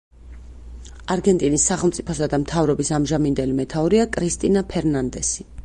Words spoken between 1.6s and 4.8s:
სახელმწიფოსა და მთავრობის ამჟამინდელი მეთაურია კრისტინა